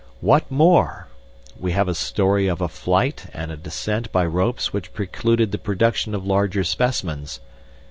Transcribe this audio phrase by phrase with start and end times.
[0.29, 1.09] }What more?
[1.59, 5.59] We have a story of a flight and a descent by ropes which precluded the
[5.59, 7.39] production of larger specimens.